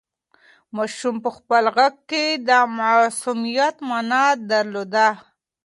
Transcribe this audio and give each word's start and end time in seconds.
ماشوم 0.75 1.15
په 1.23 1.29
خپل 1.37 1.63
غږ 1.75 1.95
کې 2.09 2.25
د 2.47 2.49
معصومیت 2.77 3.75
مانا 3.89 4.25
درلوده. 4.51 5.07